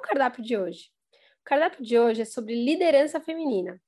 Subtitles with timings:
[0.00, 0.90] Cardápio de hoje?
[1.40, 3.80] O cardápio de hoje é sobre liderança feminina.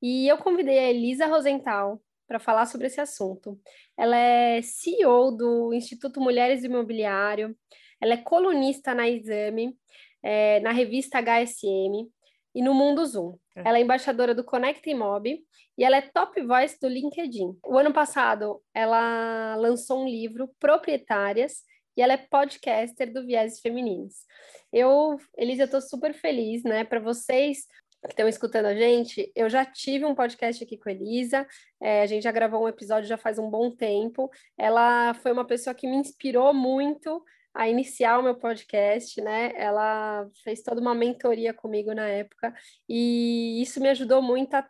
[0.00, 3.58] E eu convidei a Elisa Rosenthal para falar sobre esse assunto.
[3.96, 7.56] Ela é CEO do Instituto Mulheres Imobiliário,
[8.00, 9.76] ela é colunista na Exame,
[10.22, 12.08] é, na revista HSM
[12.54, 13.36] e no Mundo Zoom.
[13.56, 13.62] É.
[13.66, 15.40] Ela é embaixadora do Connect Mob
[15.76, 17.56] e ela é top voice do LinkedIn.
[17.64, 21.62] O ano passado, ela lançou um livro, Proprietárias,
[21.98, 24.24] e ela é podcaster do Viés Femininos.
[24.72, 26.84] Eu, Elisa, tô super feliz, né?
[26.84, 27.66] Para vocês
[28.04, 31.44] que estão escutando a gente, eu já tive um podcast aqui com a Elisa,
[31.82, 34.30] é, a gente já gravou um episódio já faz um bom tempo.
[34.56, 37.20] Ela foi uma pessoa que me inspirou muito
[37.52, 39.50] a iniciar o meu podcast, né?
[39.56, 42.54] Ela fez toda uma mentoria comigo na época
[42.88, 44.64] e isso me ajudou muito a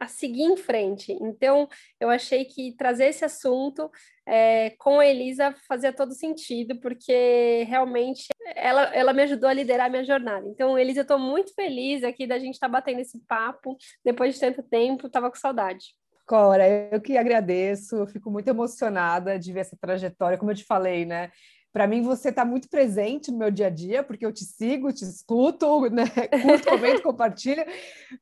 [0.00, 1.12] a seguir em frente.
[1.20, 1.68] Então,
[2.00, 3.90] eu achei que trazer esse assunto
[4.26, 9.86] é, com a Elisa fazia todo sentido, porque realmente ela, ela me ajudou a liderar
[9.86, 10.46] a minha jornada.
[10.48, 14.34] Então, Elisa, eu estou muito feliz aqui da gente estar tá batendo esse papo depois
[14.34, 15.94] de tanto tempo, estava com saudade.
[16.26, 20.64] Cora, eu que agradeço, eu fico muito emocionada de ver essa trajetória, como eu te
[20.64, 21.30] falei, né?
[21.74, 24.92] Para mim, você está muito presente no meu dia a dia, porque eu te sigo,
[24.92, 26.04] te escuto, né?
[26.40, 27.64] curto, comento, compartilho,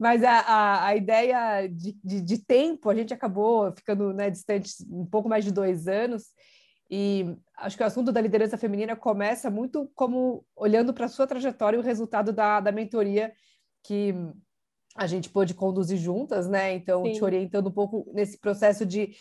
[0.00, 4.72] mas a, a, a ideia de, de, de, tempo, a gente acabou ficando né, distante
[4.90, 6.28] um pouco mais de dois anos,
[6.90, 11.26] e acho que o assunto da liderança feminina começa muito como olhando para a sua
[11.26, 13.34] trajetória e o resultado da, da mentoria
[13.82, 14.14] que
[14.96, 16.72] a gente pôde conduzir juntas, né?
[16.74, 17.12] Então, Sim.
[17.12, 19.14] te orientando um pouco nesse processo de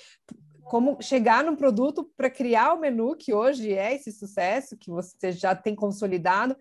[0.71, 5.29] como chegar num produto para criar o menu que hoje é esse sucesso que você
[5.29, 6.55] já tem consolidado,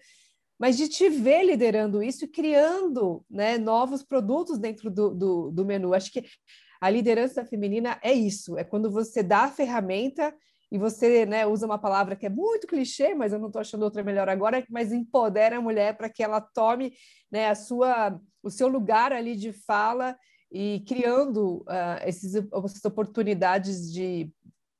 [0.58, 5.64] mas de te ver liderando isso e criando né, novos produtos dentro do, do, do
[5.64, 5.94] menu.
[5.94, 6.24] Acho que
[6.80, 10.34] a liderança feminina é isso, é quando você dá a ferramenta
[10.72, 13.84] e você né, usa uma palavra que é muito clichê, mas eu não estou achando
[13.84, 16.94] outra melhor agora, mas empodera a mulher para que ela tome
[17.30, 20.18] né, a sua, o seu lugar ali de fala
[20.50, 24.30] e criando uh, esses, essas oportunidades de,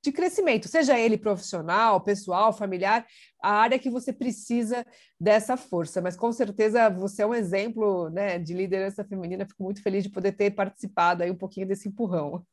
[0.02, 3.06] de crescimento, seja ele profissional, pessoal, familiar,
[3.42, 4.84] a área que você precisa
[5.18, 6.00] dessa força.
[6.00, 9.46] Mas com certeza você é um exemplo né, de liderança feminina.
[9.46, 12.44] Fico muito feliz de poder ter participado aí um pouquinho desse empurrão.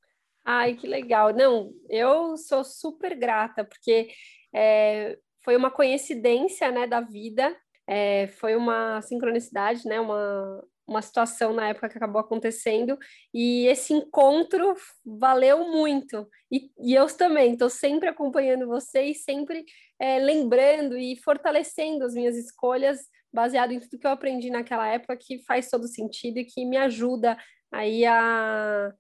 [0.46, 1.34] Ai, que legal.
[1.34, 4.10] Não, eu sou super grata, porque
[4.54, 7.56] é, foi uma coincidência né, da vida,
[7.86, 12.98] é, foi uma sincronicidade, né, uma, uma situação na época que acabou acontecendo,
[13.34, 14.74] e esse encontro
[15.06, 16.28] valeu muito.
[16.52, 19.66] E, e eu também estou sempre acompanhando vocês, sempre
[20.00, 23.00] é, lembrando e fortalecendo as minhas escolhas
[23.34, 26.78] baseado em tudo que eu aprendi naquela época, que faz todo sentido e que me
[26.78, 27.38] ajuda
[27.72, 28.94] aí a,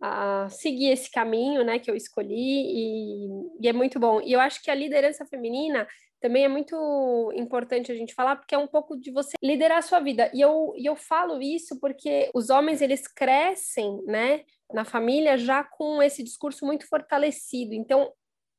[0.00, 3.28] a seguir esse caminho, né, que eu escolhi, e,
[3.62, 4.20] e é muito bom.
[4.20, 5.88] E eu acho que a liderança feminina
[6.24, 9.82] também é muito importante a gente falar, porque é um pouco de você liderar a
[9.82, 10.30] sua vida.
[10.32, 14.42] E eu, e eu falo isso porque os homens, eles crescem, né,
[14.72, 17.74] na família já com esse discurso muito fortalecido.
[17.74, 18.10] Então,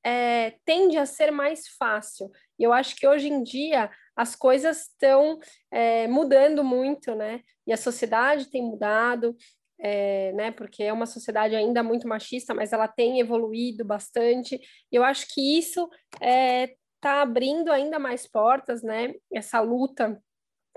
[0.05, 2.29] é, tende a ser mais fácil.
[2.59, 5.39] E eu acho que hoje em dia as coisas estão
[5.71, 7.41] é, mudando muito, né?
[7.65, 9.35] E a sociedade tem mudado,
[9.79, 10.51] é, né?
[10.51, 14.61] Porque é uma sociedade ainda muito machista, mas ela tem evoluído bastante.
[14.91, 15.89] E eu acho que isso
[16.21, 19.13] é, está abrindo ainda mais portas, né?
[19.31, 20.19] Essa luta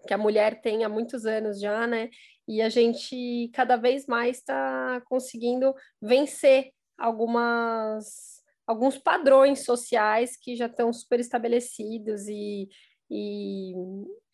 [0.06, 2.10] que a mulher tem há muitos anos já, né?
[2.46, 8.36] E a gente cada vez mais está conseguindo vencer algumas
[8.66, 12.68] alguns padrões sociais que já estão super estabelecidos e,
[13.10, 13.72] e,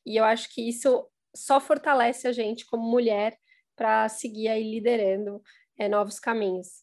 [0.04, 3.38] e eu acho que isso só fortalece a gente como mulher
[3.76, 5.40] para seguir aí liderando
[5.78, 6.82] é, novos caminhos.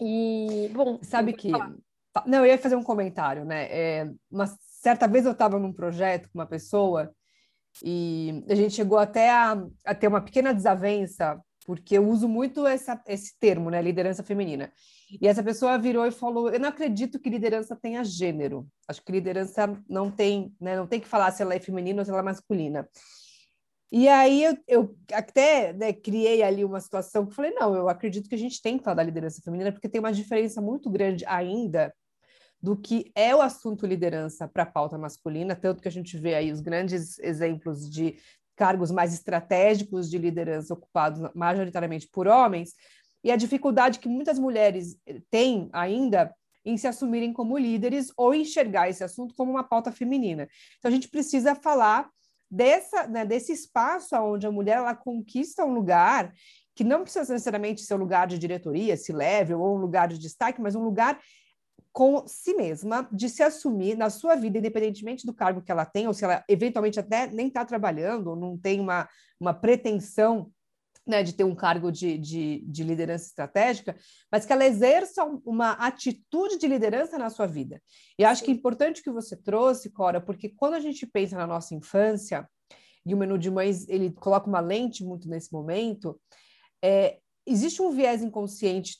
[0.00, 1.74] E, bom, sabe que falar.
[2.24, 3.66] Não, eu ia fazer um comentário, né?
[3.70, 4.46] É, uma
[4.80, 7.12] certa vez eu estava num projeto com uma pessoa
[7.82, 12.66] e a gente chegou até a, a ter uma pequena desavença, porque eu uso muito
[12.66, 13.82] essa, esse termo, né?
[13.82, 14.72] Liderança feminina.
[15.20, 18.66] E essa pessoa virou e falou: Eu não acredito que liderança tenha gênero.
[18.88, 20.76] Acho que liderança não tem, né?
[20.76, 22.88] Não tem que falar se ela é feminina ou se ela é masculina.
[23.90, 28.28] E aí eu, eu até né, criei ali uma situação que falei: não, eu acredito
[28.28, 31.24] que a gente tem que falar da liderança feminina, porque tem uma diferença muito grande
[31.26, 31.92] ainda
[32.60, 36.34] do que é o assunto liderança para a pauta masculina, tanto que a gente vê
[36.34, 38.16] aí os grandes exemplos de
[38.56, 42.74] cargos mais estratégicos de liderança ocupados majoritariamente por homens,
[43.22, 44.96] e a dificuldade que muitas mulheres
[45.30, 50.48] têm ainda em se assumirem como líderes ou enxergar esse assunto como uma pauta feminina.
[50.78, 52.08] Então a gente precisa falar
[52.50, 56.32] dessa, né, desse espaço onde a mulher ela conquista um lugar
[56.74, 60.18] que não precisa necessariamente ser um lugar de diretoria, se leve, ou um lugar de
[60.18, 61.18] destaque, mas um lugar
[61.96, 66.06] com si mesma, de se assumir na sua vida, independentemente do cargo que ela tem,
[66.06, 69.08] ou se ela eventualmente até nem está trabalhando, ou não tem uma,
[69.40, 70.52] uma pretensão
[71.06, 73.96] né, de ter um cargo de, de, de, liderança estratégica,
[74.30, 77.80] mas que ela exerça uma atitude de liderança na sua vida.
[78.18, 81.46] E acho que é importante que você trouxe, Cora, porque quando a gente pensa na
[81.46, 82.46] nossa infância,
[83.06, 86.20] e o menu de mães ele coloca uma lente muito nesse momento,
[86.84, 88.98] é, existe um viés inconsciente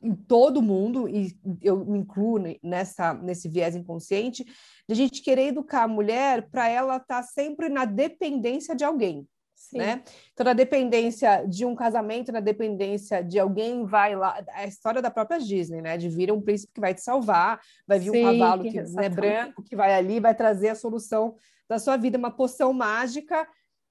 [0.00, 5.48] em todo mundo, e eu me incluo nessa, nesse viés inconsciente, de a gente querer
[5.48, 9.26] educar a mulher para ela estar tá sempre na dependência de alguém.
[9.72, 10.02] Né?
[10.32, 15.10] Então, na dependência de um casamento, na dependência de alguém vai lá, a história da
[15.10, 15.98] própria Disney, né?
[15.98, 19.08] De vir um príncipe que vai te salvar, vai vir Sim, um cavalo que é
[19.08, 21.34] branco que vai ali, vai trazer a solução
[21.68, 23.46] da sua vida, uma poção mágica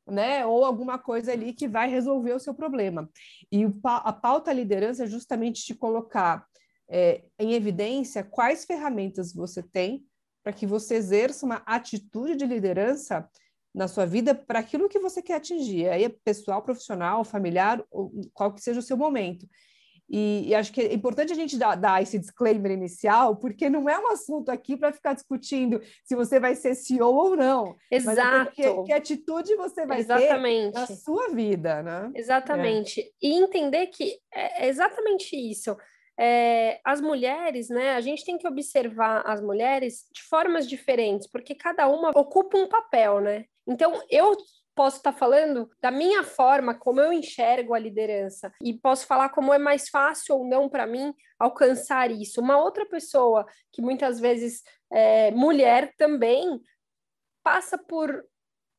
[0.10, 0.46] né?
[0.46, 3.10] Ou alguma coisa ali que vai resolver o seu problema.
[3.52, 6.46] E a pauta liderança é justamente te colocar
[6.90, 10.06] é, em evidência quais ferramentas você tem
[10.44, 13.30] para que você exerça uma atitude de liderança
[13.76, 15.90] na sua vida para aquilo que você quer atingir.
[15.90, 17.84] Aí é pessoal, profissional, familiar,
[18.34, 19.48] qual que seja o seu momento.
[20.10, 23.90] E, e, acho que é importante a gente dar, dar, esse disclaimer inicial, porque não
[23.90, 27.76] é um assunto aqui para ficar discutindo se você vai ser CEO ou não.
[27.92, 28.16] Exato.
[28.18, 30.74] Mas é que, que atitude você vai exatamente.
[30.74, 32.10] ter na sua vida, né?
[32.16, 33.02] Exatamente.
[33.02, 33.10] É.
[33.22, 35.76] E entender que é exatamente isso.
[36.20, 37.96] É, as mulheres, né?
[37.96, 42.68] A gente tem que observar as mulheres de formas diferentes, porque cada uma ocupa um
[42.68, 43.46] papel, né?
[43.68, 44.36] Então, eu
[44.78, 49.30] posso estar tá falando da minha forma, como eu enxergo a liderança, e posso falar
[49.30, 52.40] como é mais fácil ou não para mim alcançar isso.
[52.40, 54.62] Uma outra pessoa, que muitas vezes
[54.94, 56.62] é mulher também,
[57.44, 58.24] passa por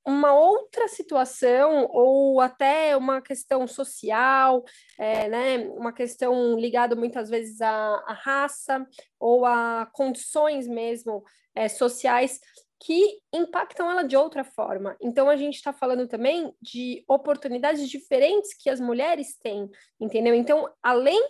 [0.07, 4.65] uma outra situação ou até uma questão social,
[4.99, 7.71] é, né, uma questão ligada muitas vezes à,
[8.07, 8.87] à raça
[9.21, 11.23] ou a condições mesmo
[11.55, 12.41] é, sociais
[12.81, 14.97] que impactam ela de outra forma.
[15.01, 19.69] Então, a gente está falando também de oportunidades diferentes que as mulheres têm,
[20.01, 20.35] entendeu?
[20.35, 21.21] Então, além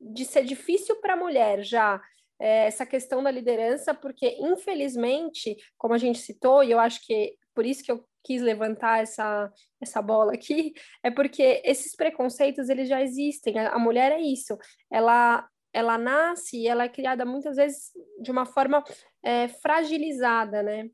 [0.00, 2.00] de ser difícil para a mulher já
[2.38, 7.36] é, essa questão da liderança, porque infelizmente, como a gente citou, e eu acho que
[7.54, 10.72] por isso que eu quis levantar essa, essa bola aqui,
[11.04, 13.58] é porque esses preconceitos eles já existem.
[13.58, 14.56] A, a mulher é isso,
[14.90, 17.90] ela ela nasce e ela é criada muitas vezes
[18.20, 18.82] de uma forma
[19.22, 20.88] é, fragilizada, né?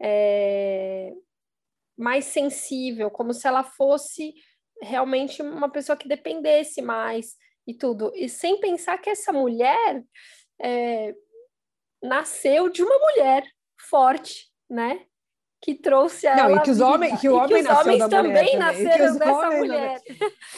[0.00, 1.12] É,
[1.96, 4.34] mais sensível, como se ela fosse
[4.80, 7.36] realmente uma pessoa que dependesse mais
[7.66, 8.10] e tudo.
[8.14, 10.02] E sem pensar que essa mulher
[10.58, 11.14] é,
[12.02, 13.44] nasceu de uma mulher
[13.78, 15.04] forte, né?
[15.62, 18.56] que trouxe a Não, e que os homens, que o homem que os homens também
[18.56, 20.00] nasceram dessa mulher.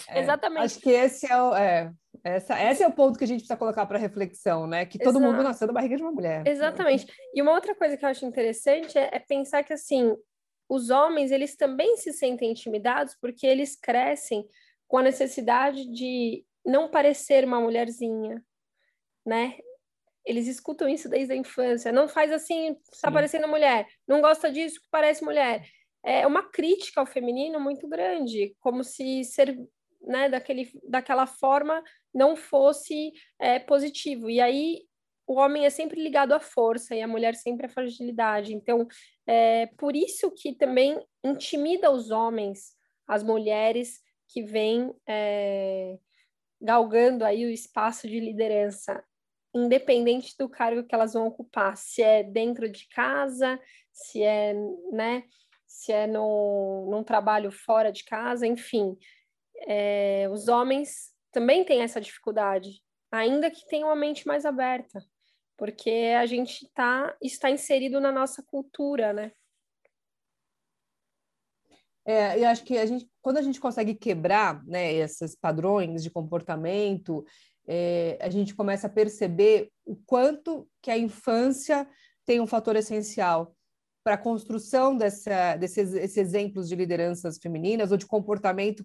[0.08, 0.64] É, Exatamente.
[0.64, 1.92] Acho que esse é o, é,
[2.24, 4.86] essa, esse é o ponto que a gente precisa colocar para reflexão, né?
[4.86, 5.32] Que todo Exato.
[5.32, 6.46] mundo nasceu da barriga de uma mulher.
[6.46, 7.06] Exatamente.
[7.34, 10.16] E uma outra coisa que eu acho interessante é, é pensar que assim
[10.68, 14.46] os homens eles também se sentem intimidados porque eles crescem
[14.86, 18.42] com a necessidade de não parecer uma mulherzinha,
[19.26, 19.58] né?
[20.24, 21.90] Eles escutam isso desde a infância.
[21.90, 23.88] Não faz assim, está parecendo mulher.
[24.06, 25.66] Não gosta disso, parece mulher.
[26.04, 29.58] É uma crítica ao feminino muito grande, como se ser
[30.06, 31.82] né, daquele, daquela forma
[32.14, 34.28] não fosse é, positivo.
[34.28, 34.82] E aí
[35.26, 38.54] o homem é sempre ligado à força e a mulher sempre à fragilidade.
[38.54, 38.86] Então,
[39.26, 42.72] é por isso que também intimida os homens,
[43.06, 45.98] as mulheres que vêm é,
[46.60, 49.02] galgando aí o espaço de liderança
[49.54, 53.60] independente do cargo que elas vão ocupar, se é dentro de casa,
[53.92, 54.54] se é,
[54.90, 55.24] né,
[55.66, 58.96] se é no, num trabalho fora de casa, enfim.
[59.66, 65.04] É, os homens também têm essa dificuldade, ainda que tenham uma mente mais aberta,
[65.56, 69.32] porque a gente tá, está inserido na nossa cultura, né?
[72.04, 76.10] É, eu acho que a gente, quando a gente consegue quebrar né, esses padrões de
[76.10, 77.24] comportamento
[77.66, 81.88] é, a gente começa a perceber o quanto que a infância
[82.24, 83.54] tem um fator essencial
[84.04, 88.84] para a construção dessa, desses exemplos de lideranças femininas ou de comportamento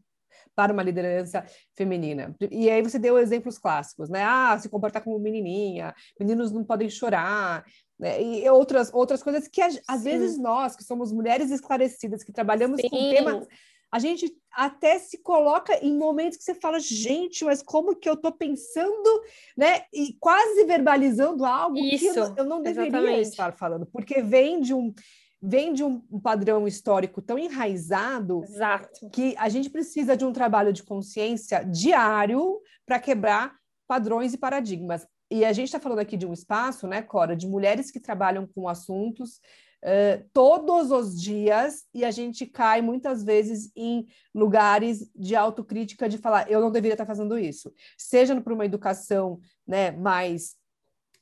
[0.57, 1.45] para uma liderança
[1.75, 2.35] feminina.
[2.49, 4.23] E aí você deu exemplos clássicos, né?
[4.23, 7.63] Ah, se comportar como menininha, meninos não podem chorar,
[7.99, 8.19] né?
[8.19, 12.89] e outras, outras coisas que às vezes nós, que somos mulheres esclarecidas, que trabalhamos Sim.
[12.89, 13.47] com temas
[13.91, 18.15] a gente até se coloca em momentos que você fala, gente, mas como que eu
[18.15, 19.23] estou pensando,
[19.55, 19.83] né?
[19.93, 23.29] E quase verbalizando algo Isso, que eu, eu não deveria exatamente.
[23.29, 24.93] estar falando, porque vem de um
[25.41, 29.09] vem de um padrão histórico tão enraizado Exato.
[29.11, 33.55] que a gente precisa de um trabalho de consciência diário para quebrar
[33.87, 35.07] padrões e paradigmas.
[35.29, 38.47] E a gente está falando aqui de um espaço, né, Cora, de mulheres que trabalham
[38.47, 39.39] com assuntos
[39.83, 46.17] uh, todos os dias e a gente cai muitas vezes em lugares de autocrítica de
[46.17, 50.55] falar eu não deveria estar fazendo isso, seja para uma educação né, mais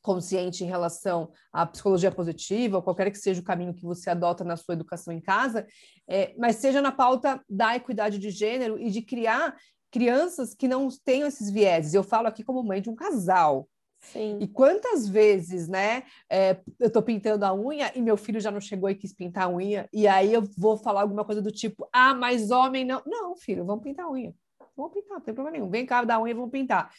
[0.06, 4.44] consciente em relação à psicologia positiva, ou qualquer que seja o caminho que você adota
[4.44, 5.66] na sua educação em casa,
[6.08, 9.56] é, mas seja na pauta da equidade de gênero e de criar
[9.92, 11.96] crianças que não tenham esses vieses.
[11.96, 13.68] Eu falo aqui como mãe de um casal,
[14.12, 14.38] Sim.
[14.40, 18.62] E quantas vezes, né, é, eu tô pintando a unha e meu filho já não
[18.62, 21.90] chegou e quis pintar a unha, e aí eu vou falar alguma coisa do tipo,
[21.92, 23.02] ah, mas homem não.
[23.04, 24.32] Não, filho, vamos pintar a unha.
[24.78, 25.72] Vamos pintar, não tem problema nenhum.
[25.72, 26.92] Vem cá dar unha e vamos pintar.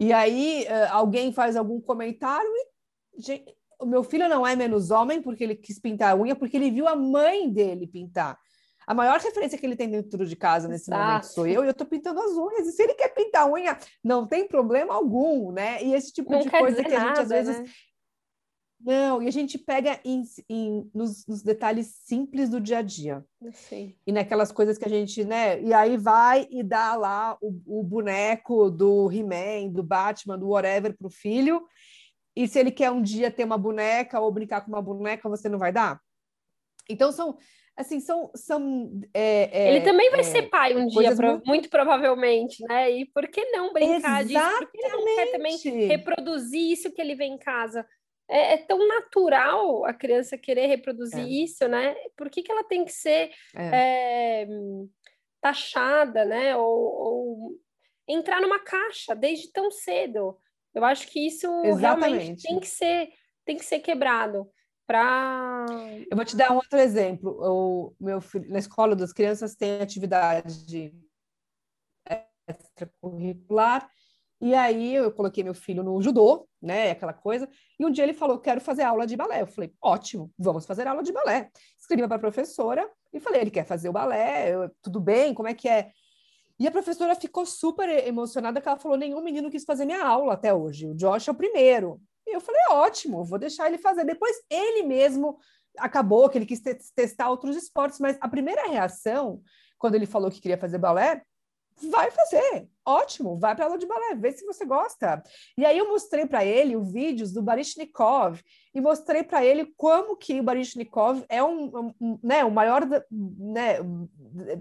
[0.00, 3.44] E aí uh, alguém faz algum comentário e gente,
[3.80, 6.70] o meu filho não é menos homem porque ele quis pintar a unha, porque ele
[6.70, 8.38] viu a mãe dele pintar.
[8.86, 11.06] A maior referência que ele tem dentro de casa nesse Exato.
[11.06, 12.68] momento sou eu, e eu estou pintando as unhas.
[12.68, 15.82] E se ele quer pintar a unha, não tem problema algum, né?
[15.82, 17.60] E esse tipo não de coisa que a gente, às vezes.
[17.60, 17.66] Né?
[18.84, 23.24] Não, e a gente pega em, em, nos, nos, detalhes simples do dia a dia.
[23.52, 23.96] Sim.
[24.06, 25.58] E naquelas coisas que a gente, né?
[25.62, 30.94] E aí vai e dá lá o, o boneco do He-Man, do Batman, do whatever
[30.94, 31.66] para o filho.
[32.36, 35.48] E se ele quer um dia ter uma boneca ou brincar com uma boneca, você
[35.48, 35.98] não vai dar?
[36.86, 37.38] Então são
[37.74, 38.30] assim, são.
[38.34, 41.46] são é, é, Ele também vai é, ser pai um dia, muito...
[41.46, 41.70] muito...
[41.70, 42.90] provavelmente, né?
[42.90, 44.28] E por que não brincar Exatamente.
[44.28, 44.58] disso?
[44.58, 47.86] Por que não quer também reproduzir isso que ele vê em casa?
[48.28, 51.28] É, é tão natural a criança querer reproduzir é.
[51.28, 51.94] isso, né?
[52.16, 54.46] Por que, que ela tem que ser é.
[55.40, 56.56] taxada, né?
[56.56, 57.60] Ou, ou,
[58.08, 60.38] entrar numa caixa desde tão cedo?
[60.74, 62.16] Eu acho que isso Exatamente.
[62.16, 63.08] realmente tem que ser,
[63.44, 64.50] tem que ser quebrado
[64.86, 65.66] para.
[66.10, 67.36] Eu vou te dar um outro exemplo.
[67.40, 70.92] O meu filho, na escola das crianças tem atividade
[72.46, 73.88] extracurricular,
[74.40, 76.90] e aí eu coloquei meu filho no judô, né?
[76.90, 77.48] Aquela coisa,
[77.78, 79.42] e um dia ele falou: quero fazer aula de balé.
[79.42, 81.50] Eu falei: ótimo, vamos fazer aula de balé.
[81.78, 85.48] Escrevi para a professora e falei: ele quer fazer o balé, eu, tudo bem, como
[85.48, 85.90] é que é?
[86.58, 90.34] E a professora ficou super emocionada que ela falou: nenhum menino quis fazer minha aula
[90.34, 90.86] até hoje.
[90.86, 92.00] O Josh é o primeiro.
[92.26, 94.04] E eu falei, ótimo, vou deixar ele fazer.
[94.04, 95.38] Depois ele mesmo
[95.78, 96.60] acabou que ele quis
[96.94, 99.42] testar outros esportes, mas a primeira reação,
[99.78, 101.22] quando ele falou que queria fazer balé,
[101.90, 102.68] vai fazer.
[102.86, 105.22] Ótimo, vai para aula de balé, vê se você gosta.
[105.56, 108.42] E aí eu mostrei para ele os vídeos do Baryshnikov
[108.74, 113.78] e mostrei para ele como que o Baryshnikov é um, um, né, o maior né,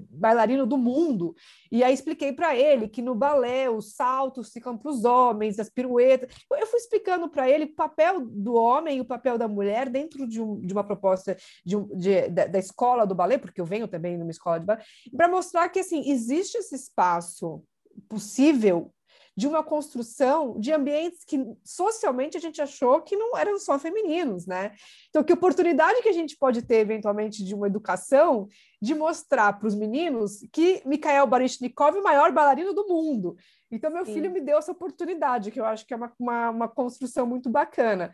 [0.10, 1.36] bailarino do mundo.
[1.70, 5.70] E aí expliquei para ele que no balé os saltos ficam para os homens, as
[5.70, 6.34] piruetas.
[6.50, 10.26] Eu fui explicando para ele o papel do homem e o papel da mulher dentro
[10.26, 13.88] de, um, de uma proposta de, de, da, da escola do balé, porque eu venho
[13.88, 14.82] também numa escola de balé,
[15.18, 17.62] para mostrar que assim existe esse espaço
[18.08, 18.94] possível
[19.36, 24.46] de uma construção de ambientes que socialmente a gente achou que não eram só femininos,
[24.46, 24.74] né?
[25.10, 28.48] Então, que oportunidade que a gente pode ter, eventualmente, de uma educação
[28.80, 33.36] de mostrar para os meninos que Mikhail Baryshnikov é o maior bailarino do mundo.
[33.72, 34.14] Então, meu Sim.
[34.14, 37.50] filho me deu essa oportunidade, que eu acho que é uma, uma, uma construção muito
[37.50, 38.14] bacana.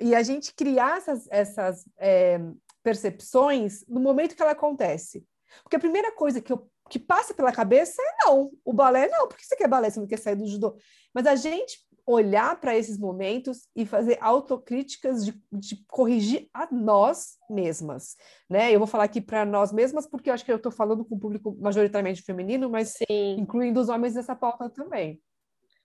[0.00, 2.40] E a gente criar essas, essas é,
[2.84, 5.24] percepções no momento que ela acontece.
[5.62, 9.26] Porque a primeira coisa que eu que passa pela cabeça é não, o balé não,
[9.26, 10.76] por que você quer balé, você não quer sair do judô?
[11.14, 17.38] Mas a gente olhar para esses momentos e fazer autocríticas de, de, corrigir a nós
[17.48, 18.14] mesmas,
[18.50, 18.70] né?
[18.70, 21.14] Eu vou falar aqui para nós mesmas porque eu acho que eu estou falando com
[21.14, 23.36] o público majoritariamente feminino, mas Sim.
[23.38, 25.18] incluindo os homens nessa pauta também.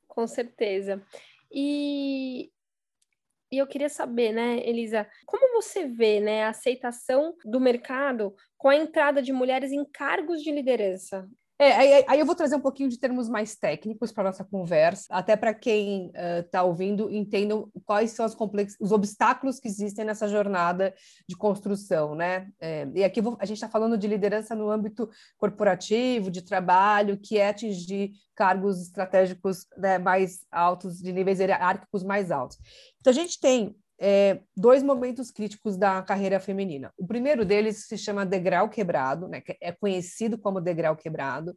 [0.10, 1.02] Com certeza.
[1.50, 2.52] E
[3.51, 8.70] e eu queria saber, né, Elisa, como você vê, né, a aceitação do mercado com
[8.70, 11.27] a entrada de mulheres em cargos de liderança?
[11.60, 15.08] É, aí, aí, eu vou trazer um pouquinho de termos mais técnicos para nossa conversa,
[15.10, 16.12] até para quem
[16.46, 18.76] está uh, ouvindo entendam quais são complex...
[18.80, 20.94] os obstáculos que existem nessa jornada
[21.28, 22.48] de construção, né?
[22.60, 23.36] É, e aqui vou...
[23.40, 28.80] a gente está falando de liderança no âmbito corporativo, de trabalho, que é atingir cargos
[28.80, 32.60] estratégicos né, mais altos, de níveis hierárquicos mais altos.
[33.00, 36.94] Então a gente tem é, dois momentos críticos da carreira feminina.
[36.98, 41.56] O primeiro deles se chama degrau quebrado, né, que é conhecido como degrau quebrado,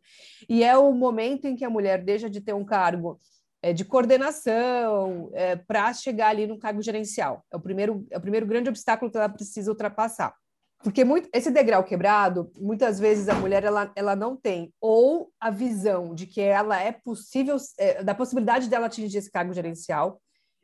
[0.49, 3.19] e é o momento em que a mulher deixa de ter um cargo
[3.63, 7.45] é, de coordenação é, para chegar ali no cargo gerencial.
[7.53, 10.35] É o primeiro, é o primeiro grande obstáculo que ela precisa ultrapassar.
[10.83, 15.51] Porque muito, esse degrau quebrado, muitas vezes a mulher ela, ela não tem ou a
[15.51, 20.19] visão de que ela é possível, é, da possibilidade dela atingir esse cargo gerencial,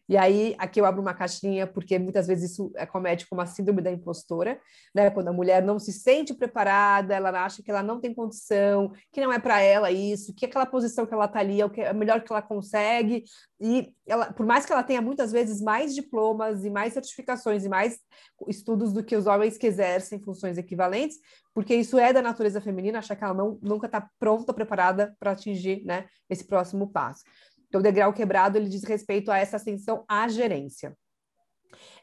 [0.09, 3.47] e aí, aqui eu abro uma caixinha, porque muitas vezes isso é comete como a
[3.47, 4.61] síndrome da impostora,
[4.95, 5.11] né?
[5.11, 9.21] Quando a mulher não se sente preparada, ela acha que ela não tem condição, que
[9.21, 11.81] não é para ela isso, que aquela posição que ela está ali é o, que,
[11.81, 13.25] é melhor que ela consegue.
[13.61, 17.69] E ela, por mais que ela tenha muitas vezes mais diplomas e mais certificações e
[17.69, 17.99] mais
[18.47, 21.19] estudos do que os homens que exercem funções equivalentes,
[21.53, 25.33] porque isso é da natureza feminina, achar que ela não, nunca está pronta, preparada para
[25.33, 27.25] atingir né, esse próximo passo.
[27.69, 30.97] Então, o degrau quebrado ele diz respeito a essa ascensão à gerência.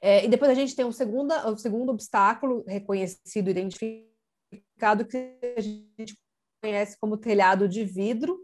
[0.02, 5.62] É, e depois a gente tem um segundo, um segundo obstáculo reconhecido, identificado, que a
[5.62, 6.18] gente
[6.62, 8.38] conhece como telhado de vidro,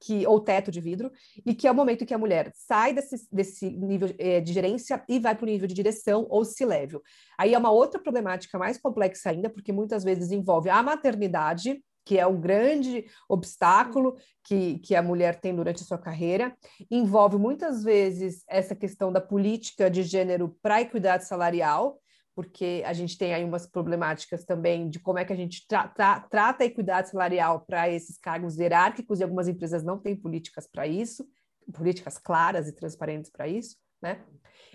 [0.00, 1.10] que, ou teto de vidro,
[1.44, 5.02] e que é o momento que a mulher sai desse, desse nível é, de gerência
[5.08, 7.02] e vai para o nível de direção ou se level.
[7.38, 12.18] Aí é uma outra problemática mais complexa ainda, porque muitas vezes envolve a maternidade, que
[12.18, 16.56] é o grande obstáculo que, que a mulher tem durante a sua carreira,
[16.88, 21.98] envolve muitas vezes essa questão da política de gênero para a equidade salarial,
[22.32, 25.88] porque a gente tem aí umas problemáticas também de como é que a gente tra
[25.88, 30.68] tra trata a equidade salarial para esses cargos hierárquicos, e algumas empresas não têm políticas
[30.70, 31.26] para isso,
[31.72, 34.22] políticas claras e transparentes para isso, né?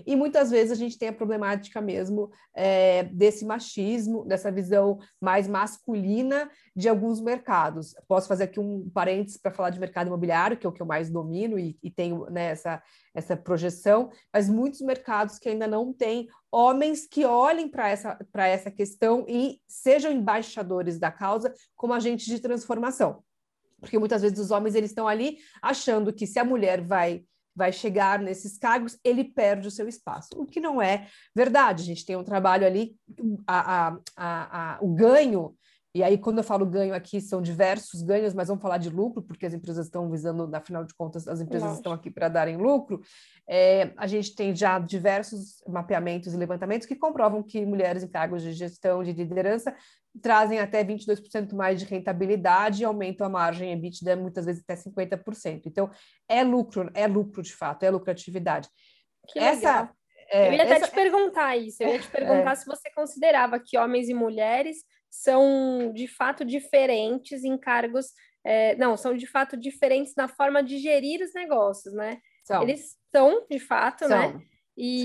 [0.05, 5.47] E muitas vezes a gente tem a problemática mesmo é, desse machismo, dessa visão mais
[5.47, 7.93] masculina de alguns mercados.
[8.07, 10.85] Posso fazer aqui um parênteses para falar de mercado imobiliário, que é o que eu
[10.85, 12.81] mais domino e, e tenho né, essa,
[13.13, 18.71] essa projeção, mas muitos mercados que ainda não têm homens que olhem para essa, essa
[18.71, 23.23] questão e sejam embaixadores da causa como agentes de transformação.
[23.79, 27.23] Porque muitas vezes os homens eles estão ali achando que se a mulher vai
[27.55, 31.83] vai chegar nesses cargos, ele perde o seu espaço, o que não é verdade.
[31.83, 32.95] A gente tem um trabalho ali,
[33.47, 35.55] a, a, a, o ganho
[35.93, 39.21] e aí, quando eu falo ganho aqui, são diversos ganhos, mas vamos falar de lucro,
[39.21, 41.79] porque as empresas estão visando, afinal de contas, as empresas Nossa.
[41.79, 43.01] estão aqui para darem lucro.
[43.45, 48.41] É, a gente tem já diversos mapeamentos e levantamentos que comprovam que mulheres em cargos
[48.41, 49.75] de gestão, de liderança,
[50.21, 55.63] trazem até 22% mais de rentabilidade e aumentam a margem EBITDA muitas vezes até 50%.
[55.65, 55.91] Então,
[56.29, 58.69] é lucro, é lucro de fato, é lucratividade.
[59.27, 59.91] Que essa,
[60.29, 60.87] é, eu ia até essa...
[60.87, 62.55] te perguntar isso, eu ia te perguntar é.
[62.55, 64.77] se você considerava que homens e mulheres
[65.11, 68.07] são de fato diferentes em cargos,
[68.43, 72.17] é, não, são de fato diferentes na forma de gerir os negócios, né?
[72.45, 72.63] São.
[72.63, 74.21] Eles são, de fato, né?
[74.21, 74.33] são.
[74.33, 74.45] né?
[74.77, 75.03] E,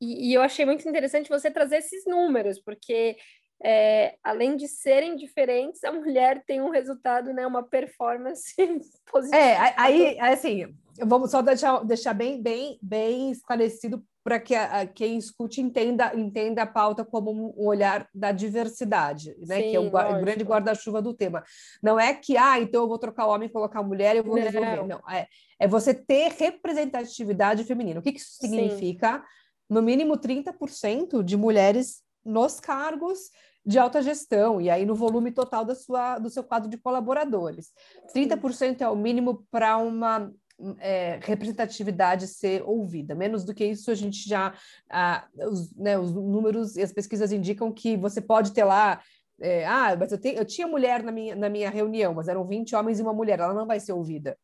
[0.00, 3.16] e, e, eu achei muito interessante você trazer esses números, porque
[3.62, 8.54] é, além de serem diferentes, a mulher tem um resultado, né, uma performance
[9.10, 9.36] positiva.
[9.36, 14.86] É, aí, assim, vamos só deixar, deixar bem, bem, bem esclarecido para que a, a,
[14.86, 19.56] quem escute entenda, entenda a pauta como um olhar da diversidade, né?
[19.56, 21.42] Sim, que é o, grande guarda-chuva do tema.
[21.82, 24.18] Não é que, ah, então eu vou trocar o homem e colocar a mulher e
[24.18, 24.42] eu vou Não.
[24.42, 24.86] resolver.
[24.86, 25.26] Não, é,
[25.58, 28.00] é você ter representatividade feminina.
[28.00, 29.18] O que, que isso significa?
[29.18, 29.24] Sim.
[29.68, 33.30] No mínimo 30% de mulheres nos cargos
[33.64, 37.68] de alta gestão, e aí no volume total da sua, do seu quadro de colaboradores.
[38.14, 40.32] 30% é o mínimo para uma
[40.78, 43.14] é, representatividade ser ouvida.
[43.14, 44.54] Menos do que isso, a gente já.
[44.90, 49.00] Ah, os, né, os números e as pesquisas indicam que você pode ter lá.
[49.40, 52.46] É, ah, mas eu, te, eu tinha mulher na minha, na minha reunião, mas eram
[52.46, 54.36] 20 homens e uma mulher, ela não vai ser ouvida.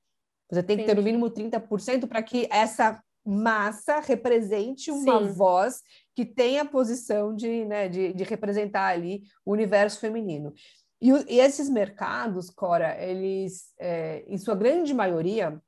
[0.50, 5.32] Você tem que ter no mínimo 30% para que essa massa represente uma Sim.
[5.32, 5.82] voz
[6.14, 10.54] que tenha a posição de, né, de, de representar ali o universo feminino.
[11.00, 15.60] E, e esses mercados, Cora, eles, é, em sua grande maioria,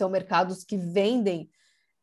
[0.00, 1.50] são mercados que vendem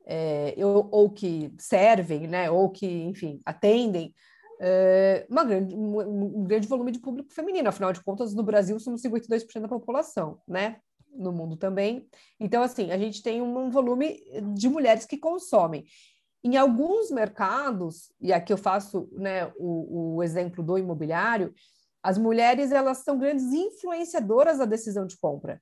[0.06, 4.14] é, ou, ou, que servem, né, ou que, enfim, atendem
[4.62, 7.68] é, grande, um, um, grande volume de público feminino.
[7.68, 10.78] Afinal de contas, no Brasil somos 52% da população, né?
[11.12, 12.08] No mundo também.
[12.40, 14.22] Então, assim, a gente tem um, um volume
[14.54, 15.86] de mulheres que consomem.
[16.44, 21.54] Em alguns mercados, e aqui eu faço né, o, o exemplo do imobiliário,
[22.04, 25.60] as mulheres elas são grandes influenciadoras da decisão de compra.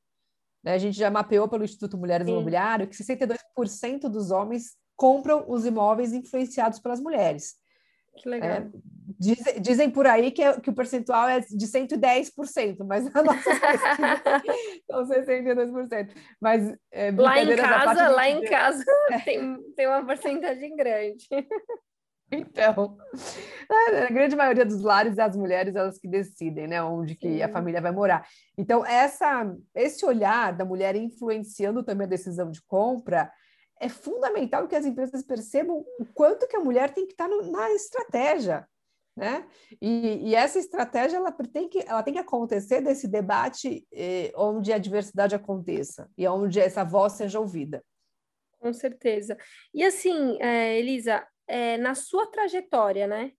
[0.66, 0.74] Né?
[0.74, 2.34] A gente já mapeou pelo Instituto Mulheres Sim.
[2.34, 7.54] Imobiliário que 62% dos homens compram os imóveis influenciados pelas mulheres.
[8.18, 8.50] Que legal.
[8.50, 8.70] É,
[9.20, 13.50] dizem, dizem por aí que, é, que, o percentual é de 110%, mas a nossa
[13.60, 14.22] pesquisas
[14.90, 16.10] são 62%.
[16.42, 18.86] Mas é, lá em casa, lá em casa
[19.26, 21.28] tem, tem uma porcentagem grande.
[22.32, 22.98] Então,
[23.70, 27.42] a grande maioria dos lares, as mulheres, elas que decidem, né, onde que Sim.
[27.44, 28.28] a família vai morar.
[28.58, 33.32] Então, essa, esse olhar da mulher influenciando também a decisão de compra
[33.80, 37.52] é fundamental que as empresas percebam o quanto que a mulher tem que estar no,
[37.52, 38.68] na estratégia,
[39.16, 39.48] né?
[39.82, 44.74] E, e, essa estratégia ela tem que ela tem que acontecer desse debate eh, onde
[44.74, 47.84] a diversidade aconteça e onde essa voz seja ouvida.
[48.60, 49.38] Com certeza.
[49.74, 53.32] E assim, é, Elisa, é, na sua trajetória, né?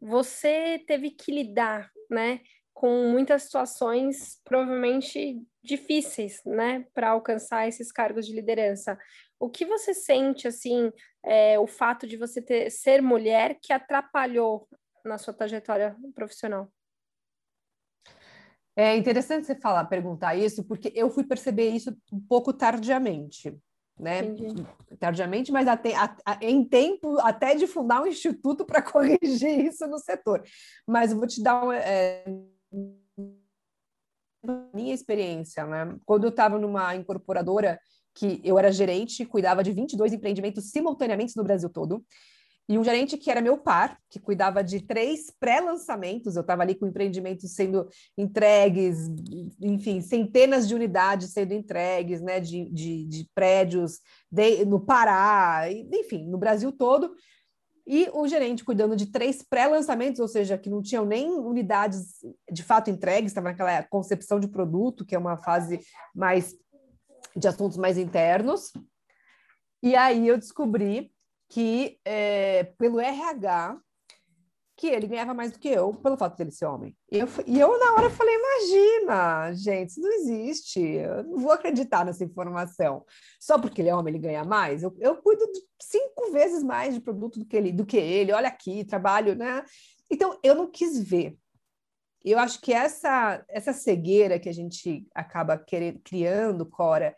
[0.00, 2.40] Você teve que lidar, né,
[2.72, 8.98] com muitas situações provavelmente difíceis, né, para alcançar esses cargos de liderança.
[9.38, 10.90] O que você sente, assim,
[11.22, 14.66] é, o fato de você ter, ser mulher que atrapalhou
[15.04, 16.72] na sua trajetória profissional?
[18.74, 23.54] É interessante você falar, perguntar isso, porque eu fui perceber isso um pouco tardiamente
[24.00, 24.20] né?
[24.20, 24.66] Entendi.
[24.98, 29.86] Tardiamente, mas até, a, a, em tempo até de fundar um instituto para corrigir isso
[29.86, 30.42] no setor.
[30.86, 32.24] Mas eu vou te dar uma, é,
[34.74, 35.96] minha experiência, né?
[36.04, 37.78] Quando eu estava numa incorporadora
[38.14, 42.04] que eu era gerente, cuidava de 22 empreendimentos simultaneamente no Brasil todo
[42.70, 46.36] e um gerente que era meu par, que cuidava de três pré-lançamentos.
[46.36, 49.10] Eu estava ali com empreendimentos sendo entregues,
[49.60, 53.98] enfim, centenas de unidades sendo entregues, né, de, de, de prédios
[54.30, 57.12] de, no Pará, enfim, no Brasil todo.
[57.84, 62.62] E o gerente cuidando de três pré-lançamentos, ou seja, que não tinham nem unidades de
[62.62, 65.80] fato entregues, estava naquela concepção de produto, que é uma fase
[66.14, 66.54] mais
[67.34, 68.72] de assuntos mais internos.
[69.82, 71.10] E aí eu descobri
[71.50, 73.78] que é, pelo RH
[74.80, 76.96] que ele ganhava mais do que eu pelo fato dele ser homem.
[77.12, 81.52] E eu, e eu na hora falei, imagina, gente, isso não existe, eu não vou
[81.52, 83.04] acreditar nessa informação.
[83.38, 84.82] Só porque ele é homem, ele ganha mais?
[84.82, 85.44] Eu, eu cuido
[85.78, 89.62] cinco vezes mais de produto do que ele, do que ele, olha aqui, trabalho, né?
[90.10, 91.36] Então, eu não quis ver.
[92.24, 97.14] Eu acho que essa, essa cegueira que a gente acaba querendo, criando, Cora,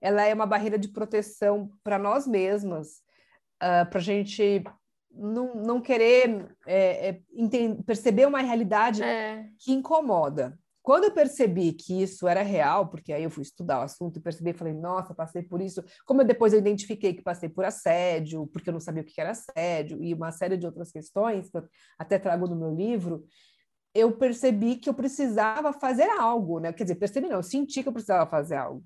[0.00, 3.03] ela é uma barreira de proteção para nós mesmas,
[3.64, 4.62] uh, ah, para a gente
[5.10, 7.20] não, não querer é, é,
[7.86, 9.48] perceber uma realidade é.
[9.58, 10.58] que incomoda.
[10.82, 14.22] Quando eu percebi que isso era real, porque aí eu fui estudar o assunto e
[14.22, 15.82] percebi, falei, nossa, passei por isso.
[16.04, 19.18] Como eu depois eu identifiquei que passei por assédio, porque eu não sabia o que
[19.18, 21.64] era assédio, e uma série de outras questões, que eu
[21.98, 23.24] até trago no meu livro,
[23.94, 26.70] eu percebi que eu precisava fazer algo, né?
[26.70, 28.84] Quer dizer, percebi não, eu senti que eu precisava fazer algo.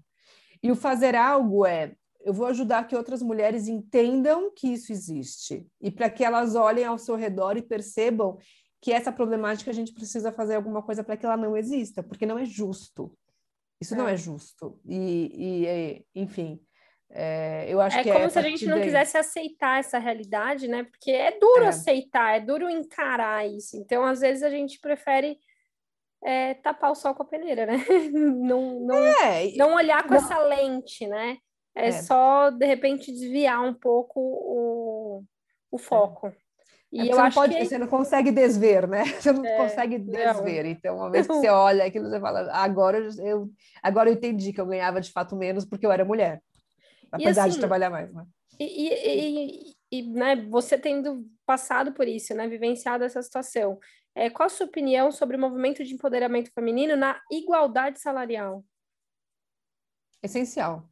[0.63, 1.95] E o fazer algo é
[2.29, 6.85] eu vou ajudar que outras mulheres entendam que isso existe e para que elas olhem
[6.85, 8.37] ao seu redor e percebam
[8.83, 12.27] que essa problemática a gente precisa fazer alguma coisa para que ela não exista, porque
[12.27, 13.17] não é justo.
[13.81, 13.97] Isso é.
[13.97, 14.79] não é justo.
[14.85, 16.61] E, e enfim,
[17.09, 18.85] é, eu acho é que é como é se a gente não daí.
[18.85, 20.85] quisesse aceitar essa realidade, né?
[20.85, 21.69] Porque é duro é.
[21.69, 23.75] aceitar, é duro encarar isso.
[23.79, 25.39] Então, às vezes, a gente prefere
[26.23, 27.79] é, tapar o sol com a peneira, né?
[28.13, 30.19] não, não, é, não olhar com não.
[30.19, 31.39] essa lente, né?
[31.79, 35.25] É, é, só, de repente, desviar um pouco o,
[35.71, 35.79] o é.
[35.79, 36.35] foco.
[36.91, 37.65] E é eu acho pode, que...
[37.65, 39.05] Você não consegue desver, né?
[39.15, 40.65] Você não é, consegue desver.
[40.65, 40.71] Não.
[40.71, 43.49] Então, uma vez que você olha aquilo, você fala, agora eu,
[43.83, 46.43] agora eu entendi que eu ganhava de fato menos porque eu era mulher.
[47.13, 48.27] Apesar assim, de trabalhar mais, né?
[48.59, 53.79] E, e, e, né, você tendo passado por isso, né, vivenciado essa situação,
[54.15, 58.65] é, qual a sua opinião sobre o movimento de empoderamento feminino na igualdade salarial?
[60.21, 60.89] Essencial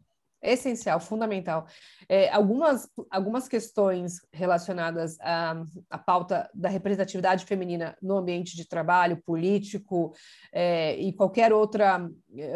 [0.53, 1.67] essencial, fundamental.
[2.09, 9.23] É, algumas, algumas questões relacionadas à, à pauta da representatividade feminina no ambiente de trabalho,
[9.25, 10.15] político
[10.53, 11.83] é, e qualquer outro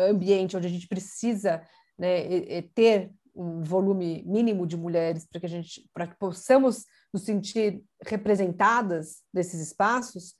[0.09, 1.62] ambiente onde a gente precisa
[1.98, 7.22] né, ter um volume mínimo de mulheres para que a gente para que possamos nos
[7.22, 10.35] sentir representadas nesses espaços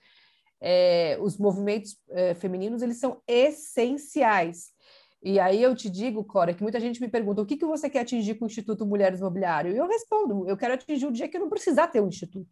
[0.61, 4.73] é, os movimentos é, femininos eles são essenciais
[5.23, 7.91] e aí eu te digo, Cora, que muita gente me pergunta o que, que você
[7.91, 9.73] quer atingir com o Instituto Mulheres Mobiliário?
[9.73, 12.49] E eu respondo, eu quero atingir o dia que eu não precisar ter um instituto.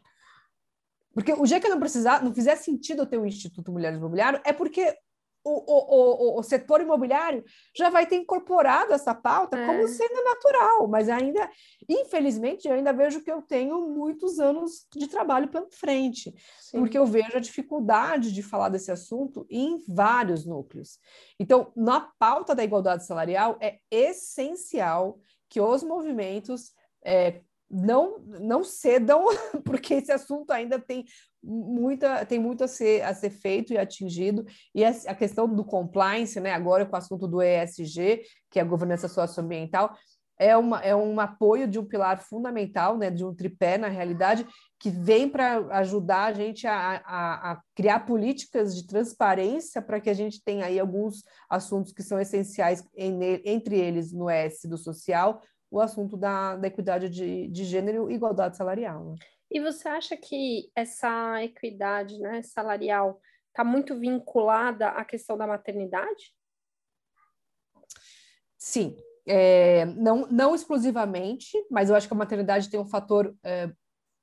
[1.14, 3.98] Porque o dia que eu não precisar, não fizer sentido eu ter um Instituto Mulheres
[3.98, 4.94] Mobiliário, é porque
[5.44, 9.66] o, o, o, o, setor imobiliário já vai ter incorporado essa pauta é.
[9.66, 11.48] como sendo natural, mas ainda,
[11.88, 16.80] infelizmente, eu ainda vejo que eu tenho muitos anos de trabalho pela frente, Sim.
[16.80, 20.98] porque eu vejo a dificuldade de falar desse assunto em vários núcleos.
[21.38, 26.72] Então, na pauta da igualdade salarial, é essencial que os movimentos
[27.04, 27.40] é,
[27.70, 29.24] não, não cedam,
[29.64, 31.04] porque esse assunto ainda tem
[31.42, 34.44] muita tem muito a ser, a ser feito e atingido.
[34.74, 38.66] E a, questão do compliance, né, agora com o assunto do ESG, que é a
[38.66, 39.94] governança socioambiental,
[40.38, 44.46] é, uma, é um apoio de um pilar fundamental, né, de um tripé, na realidade,
[44.78, 50.08] que vem para ajudar a gente a, a, a, criar políticas de transparência para que
[50.08, 54.78] a gente tenha aí alguns assuntos que são essenciais, em, entre eles, no S do
[54.78, 59.04] social, o assunto da, da equidade de, de gênero e igualdade salarial.
[59.04, 59.14] Né?
[59.50, 66.34] E você acha que essa equidade né, salarial está muito vinculada à questão da maternidade?
[68.56, 73.70] Sim, é, não, não exclusivamente, mas eu acho que a maternidade tem um fator é,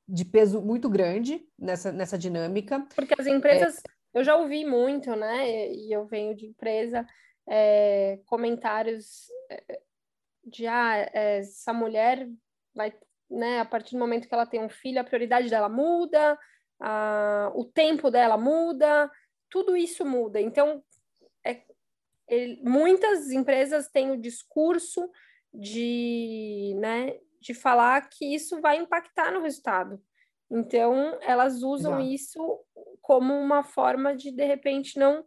[0.08, 2.88] de peso muito grande nessa, nessa dinâmica.
[2.96, 5.72] Porque as empresas, é, eu já ouvi muito, né?
[5.72, 7.06] E eu venho de empresa,
[7.48, 9.80] é, comentários é,
[10.46, 12.30] de ah, é, essa mulher
[12.74, 12.94] vai,
[13.30, 16.38] né, a partir do momento que ela tem um filho, a prioridade dela muda,
[16.80, 19.12] a, o tempo dela muda,
[19.50, 20.40] tudo isso muda.
[20.40, 20.84] Então,
[22.28, 25.10] ele, muitas empresas têm o discurso
[25.54, 30.02] de, né, de falar que isso vai impactar no resultado.
[30.50, 32.14] Então, elas usam Exato.
[32.14, 32.60] isso
[33.02, 35.26] como uma forma de, de repente, não,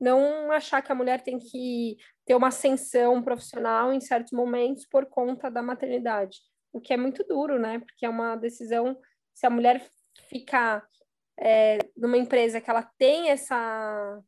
[0.00, 5.06] não achar que a mulher tem que ter uma ascensão profissional em certos momentos por
[5.06, 6.38] conta da maternidade.
[6.72, 7.80] O que é muito duro, né?
[7.80, 8.96] Porque é uma decisão,
[9.34, 9.86] se a mulher
[10.28, 10.86] ficar
[11.38, 14.22] é, numa empresa que ela tem essa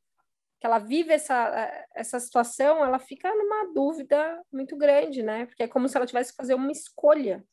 [0.60, 5.44] que ela vive essa, essa situação, ela fica numa dúvida muito grande, né?
[5.46, 7.44] Porque é como se ela tivesse que fazer uma escolha.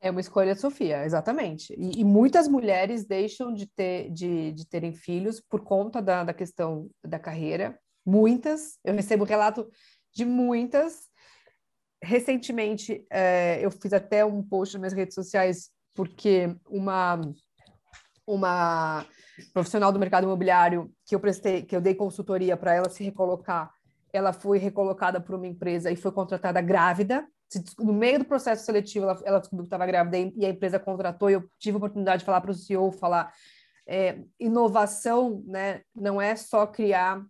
[0.00, 1.74] É uma escolha, Sofia, exatamente.
[1.76, 6.32] E, e, muitas mulheres deixam de, ter, de, de terem filhos por conta da, da
[6.32, 7.78] questão da carreira.
[8.04, 9.68] Muitas, eu recebo relato
[10.14, 11.08] de muitas.
[12.02, 17.20] Recentemente, é, eu fiz até um post nas minhas redes sociais porque uma
[18.26, 19.04] uma
[19.52, 23.72] profissional do mercado imobiliário que eu prestei, que eu dei consultoria para ela se recolocar,
[24.12, 27.26] ela foi recolocada por uma empresa e foi contratada grávida.
[27.78, 31.30] No meio do processo seletivo, ela, ela descobriu que estava grávida e a empresa contratou.
[31.30, 33.32] E eu tive a oportunidade de falar para o CEO, falar
[33.86, 35.82] é, inovação, né?
[35.94, 37.24] Não é só criar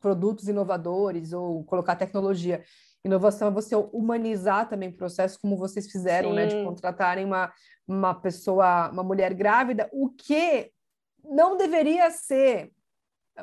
[0.00, 2.62] produtos inovadores ou colocar tecnologia.
[3.04, 6.36] Inovação é você humanizar também o processo, como vocês fizeram, Sim.
[6.36, 6.46] né?
[6.46, 7.52] De contratarem uma,
[7.86, 10.70] uma pessoa, uma mulher grávida, o que
[11.24, 12.70] não deveria ser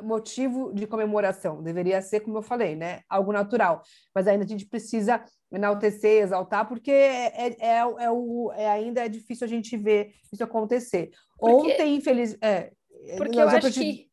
[0.02, 3.82] motivo de comemoração, deveria ser, como eu falei, né, algo natural.
[4.14, 9.04] Mas ainda a gente precisa enaltecer, exaltar, porque é, é, é, é o, é, ainda
[9.04, 11.10] é difícil a gente ver isso acontecer.
[11.38, 12.36] Porque, ontem, infeliz...
[12.40, 12.72] É,
[13.16, 14.08] porque eu acho que...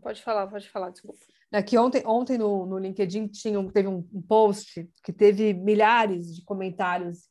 [0.00, 1.18] Pode falar, pode falar, desculpa.
[1.52, 6.34] É que ontem, ontem no, no LinkedIn tinha, teve um, um post que teve milhares
[6.34, 7.28] de comentários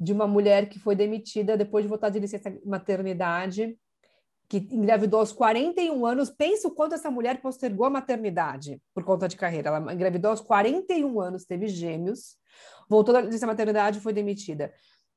[0.00, 3.78] de uma mulher que foi demitida depois de voltar de licença maternidade,
[4.48, 6.30] que engravidou aos 41 anos.
[6.30, 9.68] Pensa o quanto essa mulher postergou a maternidade por conta de carreira.
[9.68, 12.36] Ela engravidou aos 41 anos, teve gêmeos,
[12.88, 14.72] voltou da licença maternidade e foi demitida.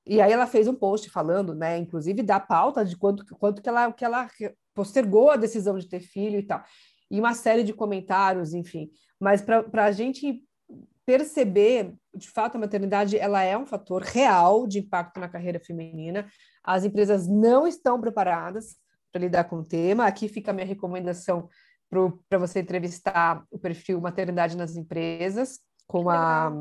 [0.05, 3.67] E aí ela fez um post falando, né, inclusive da pauta de quanto, quanto que,
[3.67, 4.27] ela, que ela
[4.73, 6.63] postergou a decisão de ter filho e tal.
[7.11, 8.89] E uma série de comentários, enfim.
[9.19, 10.41] Mas para a gente
[11.05, 16.27] perceber, de fato, a maternidade ela é um fator real de impacto na carreira feminina.
[16.63, 18.75] As empresas não estão preparadas
[19.11, 20.05] para lidar com o tema.
[20.05, 21.49] Aqui fica a minha recomendação
[21.89, 26.51] para você entrevistar o perfil maternidade nas empresas com a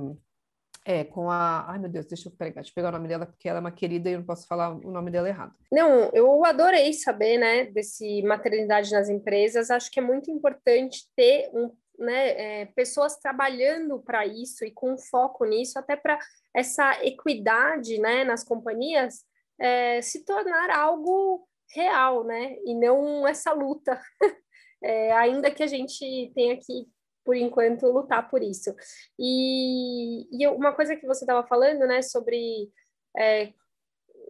[0.87, 1.67] é, com a.
[1.69, 3.61] Ai, meu Deus, deixa eu pegar, deixa eu pegar o nome dela, porque ela é
[3.61, 5.53] uma querida e eu não posso falar o nome dela errado.
[5.71, 9.69] Não, eu adorei saber, né, desse maternidade nas empresas.
[9.69, 14.97] Acho que é muito importante ter um né, é, pessoas trabalhando para isso e com
[14.97, 16.19] foco nisso, até para
[16.55, 19.25] essa equidade né, nas companhias
[19.59, 24.01] é, se tornar algo real, né, e não essa luta,
[24.83, 26.87] é, ainda que a gente tenha que,
[27.27, 28.75] por enquanto, lutar por isso.
[29.19, 32.71] E, e uma coisa que você estava falando, né, sobre
[33.19, 33.53] é,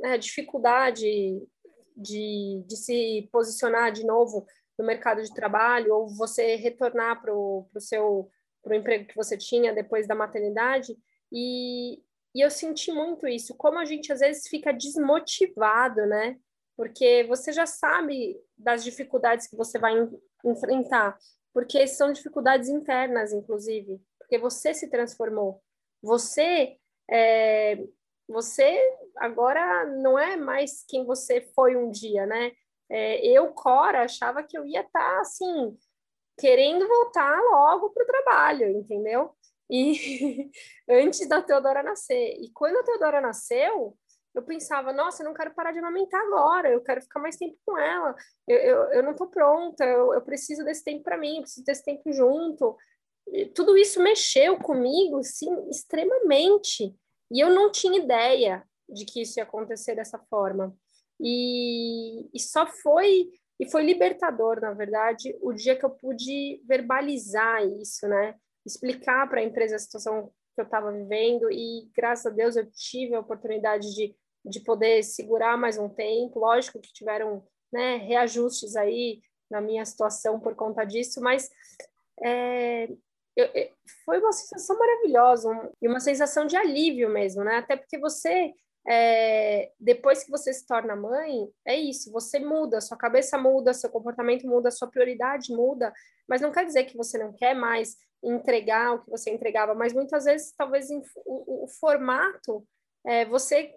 [0.03, 1.07] a né, dificuldade
[1.95, 4.47] de, de se posicionar de novo
[4.79, 8.31] no mercado de trabalho ou você retornar para o seu
[8.63, 10.97] pro emprego que você tinha depois da maternidade
[11.31, 12.03] e,
[12.35, 16.37] e eu senti muito isso, como a gente às vezes fica desmotivado, né?
[16.77, 19.95] Porque você já sabe das dificuldades que você vai
[20.45, 21.17] enfrentar,
[21.57, 25.63] porque são dificuldades internas, inclusive, porque você se transformou.
[26.03, 26.77] Você
[27.11, 27.83] é,
[28.29, 28.79] você
[29.17, 32.53] agora não é mais quem você foi um dia, né?
[32.91, 35.77] é, eu, Cora, achava que eu ia estar, tá, assim,
[36.39, 39.35] querendo voltar logo para o trabalho, entendeu?
[39.71, 40.51] E
[40.89, 42.37] antes da Teodora nascer.
[42.39, 43.97] E quando a Teodora nasceu,
[44.37, 47.57] eu pensava, nossa, eu não quero parar de amamentar agora, eu quero ficar mais tempo
[47.65, 48.15] com ela,
[48.47, 51.65] eu, eu, eu não estou pronta, eu, eu preciso desse tempo para mim, eu preciso
[51.65, 52.77] desse tempo junto.
[53.29, 56.95] E tudo isso mexeu comigo, sim, extremamente.
[57.31, 60.77] E eu não tinha ideia de que isso ia acontecer dessa forma.
[61.19, 67.67] E, e só foi e foi libertador, na verdade, o dia que eu pude verbalizar
[67.67, 68.35] isso, né?
[68.67, 72.71] Explicar para a empresa a situação que eu estava vivendo e graças a Deus eu
[72.73, 74.15] tive a oportunidade de,
[74.47, 76.41] de poder segurar mais um tempo.
[76.41, 81.51] Lógico que tiveram né, reajustes aí na minha situação por conta disso, mas
[82.23, 82.89] é,
[83.37, 83.49] eu,
[84.05, 87.57] foi uma sensação maravilhosa um, e uma sensação de alívio mesmo, né?
[87.57, 88.53] Até porque você,
[88.89, 93.91] é, depois que você se torna mãe, é isso, você muda, sua cabeça muda, seu
[93.91, 95.93] comportamento muda, sua prioridade muda,
[96.29, 99.93] mas não quer dizer que você não quer mais entregar o que você entregava, mas
[99.93, 102.67] muitas vezes, talvez, o, o, formato,
[103.05, 103.75] é, você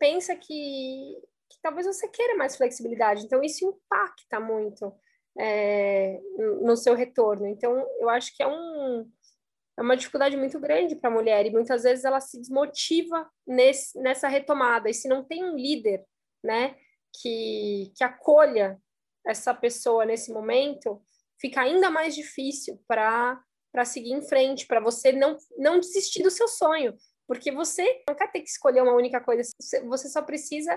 [0.00, 4.92] pensa que, que talvez você queira mais flexibilidade, então isso impacta muito
[5.38, 6.18] é,
[6.62, 7.46] no seu retorno.
[7.46, 9.08] Então, eu acho que é, um,
[9.78, 13.96] é uma dificuldade muito grande para a mulher e muitas vezes ela se desmotiva nesse,
[14.00, 14.88] nessa retomada.
[14.88, 16.04] E se não tem um líder,
[16.42, 16.74] né,
[17.20, 18.80] que, que acolha
[19.26, 21.02] essa pessoa nesse momento,
[21.38, 23.44] fica ainda mais difícil para
[23.84, 26.96] seguir em frente, para você não, não desistir do seu sonho,
[27.30, 29.48] porque você não quer ter que escolher uma única coisa,
[29.84, 30.76] você só precisa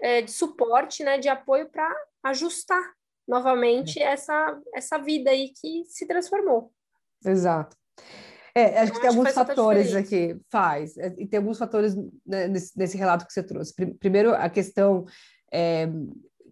[0.00, 1.86] é, de suporte, né, de apoio para
[2.22, 2.82] ajustar
[3.28, 4.04] novamente é.
[4.04, 6.72] essa, essa vida aí que se transformou.
[7.22, 7.76] Exato.
[8.54, 12.78] É, acho que tem alguns fatores aqui, faz, é, e tem alguns fatores né, nesse,
[12.78, 13.74] nesse, relato que você trouxe.
[14.00, 15.04] Primeiro, a questão
[15.52, 15.86] é,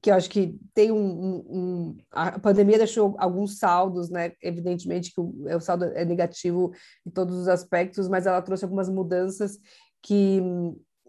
[0.03, 4.33] que eu acho que tem um, um, a pandemia deixou alguns saldos, né?
[4.43, 6.73] Evidentemente que o, o saldo é negativo
[7.07, 9.59] em todos os aspectos, mas ela trouxe algumas mudanças
[10.03, 10.41] que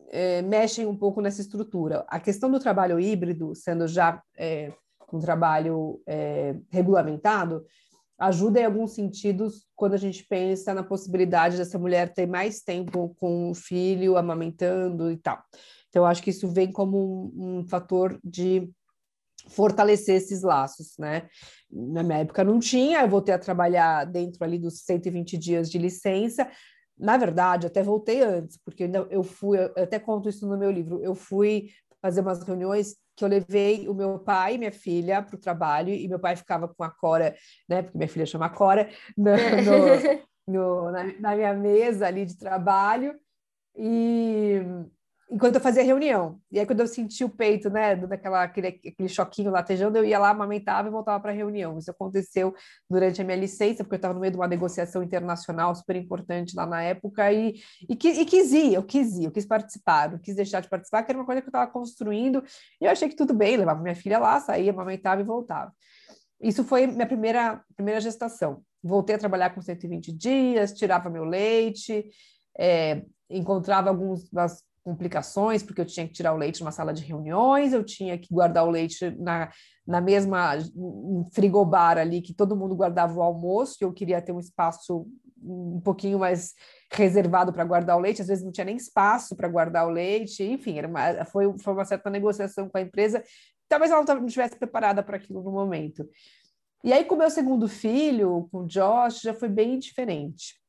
[0.09, 2.05] é, mexem um pouco nessa estrutura.
[2.07, 4.73] A questão do trabalho híbrido, sendo já é,
[5.11, 7.65] um trabalho é, regulamentado,
[8.19, 13.15] ajuda em alguns sentidos quando a gente pensa na possibilidade dessa mulher ter mais tempo
[13.17, 15.41] com o filho, amamentando e tal.
[15.89, 18.69] Então, acho que isso vem como um, um fator de
[19.49, 21.27] fortalecer esses laços, né?
[21.69, 25.77] Na minha época não tinha, eu voltei a trabalhar dentro ali dos 120 dias de
[25.77, 26.49] licença.
[26.97, 31.01] Na verdade, até voltei antes, porque eu fui, eu até conto isso no meu livro,
[31.01, 31.69] eu fui
[32.01, 35.93] fazer umas reuniões que eu levei o meu pai e minha filha para o trabalho,
[35.93, 37.35] e meu pai ficava com a Cora,
[37.69, 37.83] né?
[37.83, 39.31] Porque minha filha chama Cora, no, no,
[40.47, 43.15] no, na, na minha mesa ali de trabalho.
[43.75, 44.59] E
[45.31, 46.41] enquanto eu fazia reunião.
[46.51, 50.19] E aí, quando eu senti o peito, né, daquela, aquele, aquele choquinho latejando, eu ia
[50.19, 51.77] lá, amamentava e voltava para a reunião.
[51.77, 52.53] Isso aconteceu
[52.89, 56.53] durante a minha licença, porque eu estava no meio de uma negociação internacional super importante
[56.53, 57.55] lá na época, e,
[57.89, 61.01] e, e quis ir, eu quis ir, eu quis participar, não quis deixar de participar,
[61.03, 62.43] que era uma coisa que eu estava construindo,
[62.81, 65.71] e eu achei que tudo bem, levava minha filha lá, saía, amamentava e voltava.
[66.41, 68.61] Isso foi minha primeira, primeira gestação.
[68.83, 72.03] Voltei a trabalhar com 120 dias, tirava meu leite,
[72.57, 74.29] é, encontrava algumas
[74.83, 78.33] complicações, porque eu tinha que tirar o leite numa sala de reuniões, eu tinha que
[78.33, 79.51] guardar o leite na,
[79.85, 80.57] na mesma
[81.33, 85.07] frigobar ali que todo mundo guardava o almoço, e eu queria ter um espaço
[85.43, 86.53] um pouquinho mais
[86.91, 90.43] reservado para guardar o leite, às vezes não tinha nem espaço para guardar o leite,
[90.43, 93.23] enfim, era uma, foi, foi uma certa negociação com a empresa,
[93.67, 96.07] talvez ela não estivesse preparada para aquilo no momento.
[96.83, 100.60] E aí, com o meu segundo filho, com o Josh, já foi bem diferente.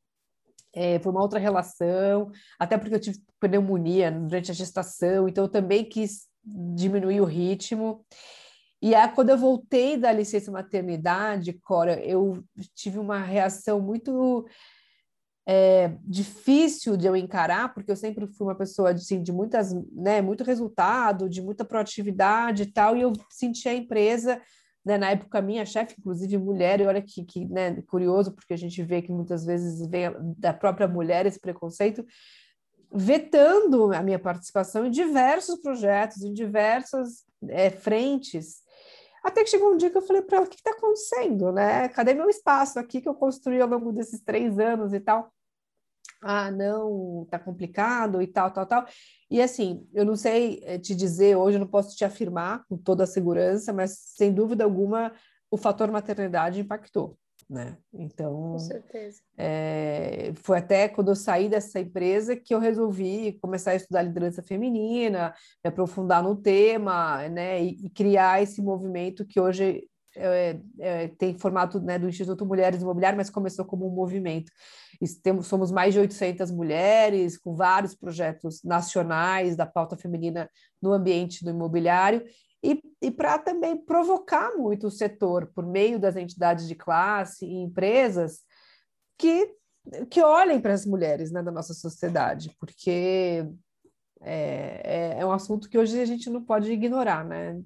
[0.75, 5.51] É, foi uma outra relação, até porque eu tive pneumonia durante a gestação, então eu
[5.51, 8.05] também quis diminuir o ritmo.
[8.81, 12.43] E aí, quando eu voltei da licença maternidade, Cora, eu
[12.75, 14.47] tive uma reação muito
[15.47, 20.21] é, difícil de eu encarar, porque eu sempre fui uma pessoa assim, de muitas, né,
[20.21, 24.41] muito resultado, de muita proatividade e tal, e eu senti a empresa
[24.85, 28.57] né, na época minha chefe, inclusive mulher, e olha que, que né, curioso, porque a
[28.57, 32.05] gente vê que muitas vezes vem da própria mulher esse preconceito,
[32.93, 38.61] vetando a minha participação em diversos projetos, em diversas é, frentes.
[39.25, 41.53] Até que chegou um dia que eu falei para ela: o que está acontecendo?
[41.53, 41.89] Né?
[41.89, 45.33] Cadê meu espaço aqui que eu construí ao longo desses três anos e tal?
[46.23, 48.87] Ah, não, tá complicado e tal, tal, tal.
[49.31, 52.77] E assim, eu não sei eh, te dizer hoje, eu não posso te afirmar com
[52.77, 55.13] toda a segurança, mas sem dúvida alguma
[55.51, 57.19] o fator maternidade impactou,
[57.51, 57.77] né?
[57.93, 59.21] Então, com certeza.
[59.37, 64.43] É, foi até quando eu saí dessa empresa que eu resolvi começar a estudar liderança
[64.43, 67.63] feminina, me aprofundar no tema, né?
[67.63, 72.83] E, e criar esse movimento que hoje é, é, tem formato né, do Instituto Mulheres
[72.83, 74.53] Imobiliárias, mas começou como um movimento.
[75.23, 80.49] Temos, somos mais de 800 mulheres, com vários projetos nacionais da pauta feminina
[80.81, 82.25] no ambiente do imobiliário,
[82.63, 87.57] e, e para também provocar muito o setor, por meio das entidades de classe e
[87.57, 88.43] empresas,
[89.19, 89.55] que,
[90.09, 93.45] que olhem para as mulheres né, da nossa sociedade, porque
[94.21, 97.61] é, é, é um assunto que hoje a gente não pode ignorar, né?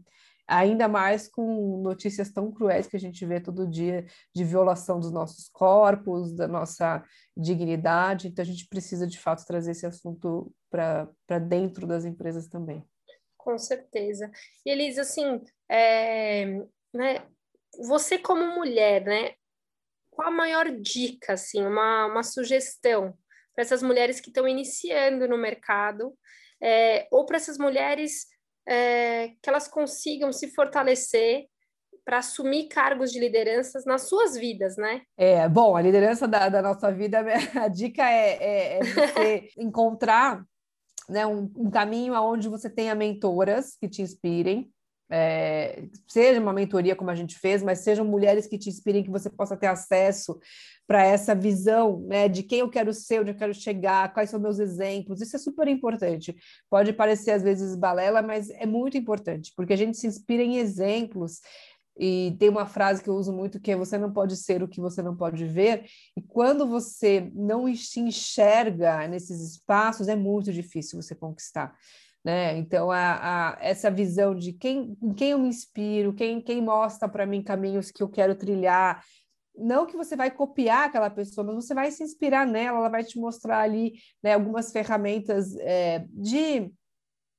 [0.47, 5.11] Ainda mais com notícias tão cruéis que a gente vê todo dia de violação dos
[5.11, 7.03] nossos corpos, da nossa
[7.37, 8.29] dignidade.
[8.29, 12.85] Então, a gente precisa, de fato, trazer esse assunto para dentro das empresas também.
[13.37, 14.31] Com certeza.
[14.65, 16.47] E, Elisa, assim, é,
[16.93, 17.27] né,
[17.79, 19.35] você como mulher, né,
[20.11, 23.17] qual a maior dica, assim, uma, uma sugestão
[23.55, 26.17] para essas mulheres que estão iniciando no mercado,
[26.61, 28.27] é, ou para essas mulheres
[28.67, 31.47] é, que elas consigam se fortalecer
[32.05, 35.03] para assumir cargos de lideranças nas suas vidas, né?
[35.17, 37.25] É, bom, a liderança da, da nossa vida,
[37.61, 40.45] a dica é, é, é você encontrar
[41.09, 44.71] né, um, um caminho onde você tenha mentoras que te inspirem,
[45.09, 49.11] é, seja uma mentoria como a gente fez, mas sejam mulheres que te inspirem, que
[49.11, 50.39] você possa ter acesso
[50.87, 54.41] para essa visão né, de quem eu quero ser, onde eu quero chegar, quais são
[54.41, 55.21] meus exemplos.
[55.21, 56.35] Isso é super importante.
[56.71, 60.59] Pode parecer às vezes balela, mas é muito importante, porque a gente se inspira em
[60.59, 61.41] exemplos.
[61.99, 64.69] E tem uma frase que eu uso muito que é você não pode ser o
[64.69, 65.87] que você não pode ver.
[66.15, 71.75] E quando você não se enxerga nesses espaços, é muito difícil você conquistar.
[72.27, 72.59] Né?
[72.59, 77.25] Então, a, a, essa visão de quem, quem eu me inspiro, quem, quem mostra para
[77.25, 79.01] mim caminhos que eu quero trilhar,
[79.57, 83.05] não que você vai copiar aquela pessoa, mas você vai se inspirar nela, ela vai
[83.05, 86.69] te mostrar ali né, algumas ferramentas é, de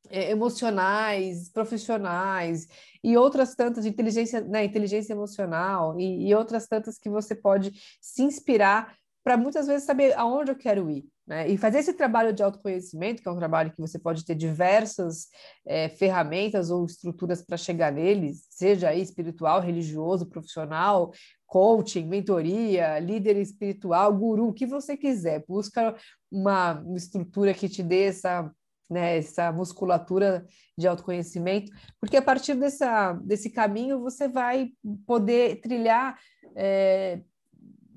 [0.10, 2.66] é, emocionais, profissionais
[3.04, 8.24] e outras tantas inteligência, né, inteligência emocional e, e outras tantas que você pode se
[8.24, 8.96] inspirar
[9.28, 11.06] para muitas vezes saber aonde eu quero ir.
[11.28, 11.50] Né?
[11.50, 15.28] E fazer esse trabalho de autoconhecimento, que é um trabalho que você pode ter diversas
[15.66, 21.12] é, ferramentas ou estruturas para chegar neles, seja aí espiritual, religioso, profissional,
[21.46, 25.44] coaching, mentoria, líder espiritual, guru, o que você quiser.
[25.46, 25.94] Busca
[26.32, 28.50] uma, uma estrutura que te dê essa,
[28.90, 30.48] né, essa musculatura
[30.78, 31.70] de autoconhecimento,
[32.00, 34.70] porque a partir dessa, desse caminho você vai
[35.06, 36.18] poder trilhar.
[36.56, 37.20] É,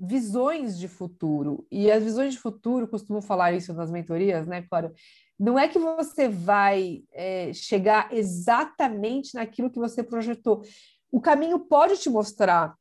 [0.01, 1.67] visões de futuro.
[1.71, 4.93] E as visões de futuro, costumo falar isso nas mentorias, né, Claro?
[5.39, 10.63] Não é que você vai é, chegar exatamente naquilo que você projetou.
[11.11, 12.75] O caminho pode te mostrar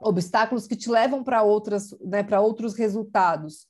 [0.00, 3.66] obstáculos que te levam para outras, né, para outros resultados.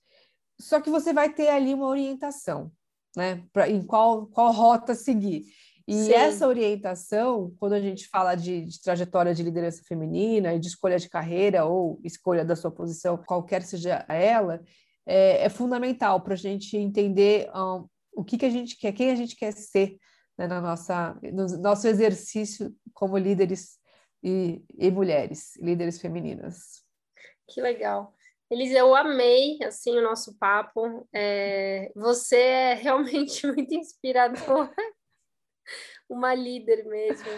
[0.59, 2.73] Só que você vai ter ali uma orientação,
[3.15, 5.45] né, pra, em qual, qual rota seguir.
[5.87, 6.13] E Sim.
[6.13, 10.99] essa orientação, quando a gente fala de, de, trajetória de liderança feminina e de escolha
[10.99, 14.63] de carreira ou escolha da sua posição, qualquer seja ela,
[15.07, 19.11] é, é fundamental para a gente entender um, o que, que a gente quer, quem
[19.11, 19.99] a gente quer ser
[20.39, 23.79] né, na nossa, no nosso exercício como líderes
[24.23, 26.83] e, e mulheres, líderes femininas.
[27.47, 28.15] Que legal.
[28.51, 31.07] Elisa, eu amei assim o nosso papo.
[31.13, 34.75] É, você é realmente muito inspiradora
[36.09, 37.29] uma líder mesmo.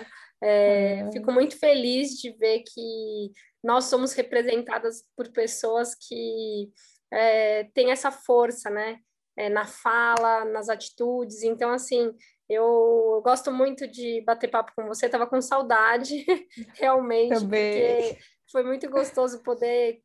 [0.43, 1.13] É, é.
[1.13, 6.71] Fico muito feliz de ver que nós somos representadas por pessoas que
[7.13, 8.99] é, têm essa força, né?
[9.37, 11.43] É, na fala, nas atitudes.
[11.43, 12.15] Então, assim,
[12.49, 15.09] eu gosto muito de bater papo com você.
[15.09, 16.25] Tava com saudade,
[16.75, 17.73] realmente, Também.
[17.73, 18.19] porque
[18.51, 20.01] foi muito gostoso poder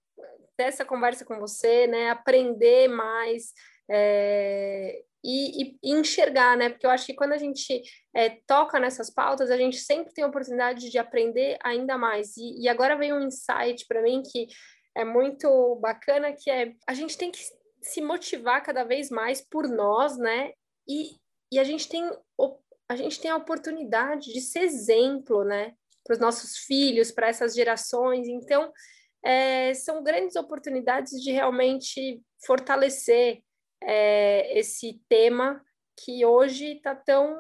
[0.58, 2.10] ter essa conversa com você, né?
[2.10, 3.54] Aprender mais.
[3.90, 6.70] É, e, e, enxergar, né?
[6.70, 7.82] Porque eu acho que quando a gente
[8.14, 12.36] é, toca nessas pautas, a gente sempre tem a oportunidade de aprender ainda mais.
[12.38, 14.48] E, e agora veio um insight para mim que
[14.96, 17.40] é muito bacana, que é a gente tem que
[17.82, 20.52] se motivar cada vez mais por nós, né?
[20.88, 21.16] E,
[21.52, 22.10] e a gente tem
[22.90, 25.74] a gente tem a oportunidade de ser exemplo, né?
[26.04, 28.28] Para os nossos filhos, para essas gerações.
[28.28, 28.70] Então,
[29.24, 33.42] é, são grandes oportunidades de realmente fortalecer
[33.84, 35.62] é, esse tema
[35.98, 37.36] que hoje está tão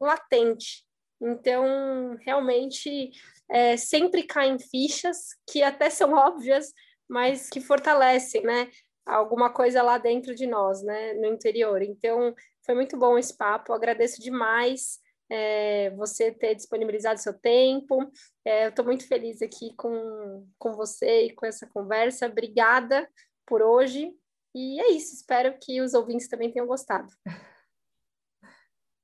[0.00, 0.84] latente.
[1.20, 3.10] Então, realmente,
[3.48, 6.72] é, sempre caem fichas que até são óbvias,
[7.08, 8.70] mas que fortalecem, né?
[9.06, 11.14] Alguma coisa lá dentro de nós, né?
[11.14, 11.82] No interior.
[11.82, 12.34] Então,
[12.64, 13.72] foi muito bom esse papo.
[13.72, 14.98] Agradeço demais
[15.30, 18.10] é, você ter disponibilizado seu tempo.
[18.44, 22.26] É, eu estou muito feliz aqui com, com você e com essa conversa.
[22.26, 23.08] Obrigada
[23.46, 24.12] por hoje.
[24.54, 27.08] E é isso, espero que os ouvintes também tenham gostado.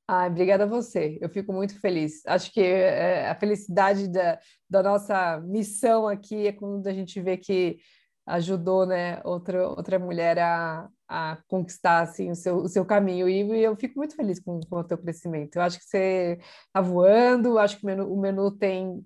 [0.06, 1.18] Ah, obrigada a você.
[1.20, 2.26] Eu fico muito feliz.
[2.26, 7.36] Acho que é, a felicidade da, da nossa missão aqui é quando a gente vê
[7.36, 7.78] que
[8.26, 13.28] ajudou né, outra, outra mulher a, a conquistar assim, o, seu, o seu caminho.
[13.28, 15.56] E, e eu fico muito feliz com, com o teu crescimento.
[15.56, 19.04] Eu acho que você está voando, acho que o menu, o menu tem